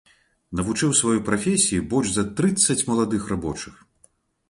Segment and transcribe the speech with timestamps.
[0.59, 3.73] Навучыў сваёй прафесіі больш за трыццаць маладых рабочых.